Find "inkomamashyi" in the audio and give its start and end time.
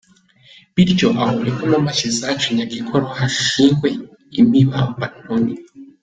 1.49-2.07